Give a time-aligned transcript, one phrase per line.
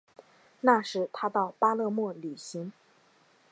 [0.61, 2.73] 那时他到巴勒莫旅行。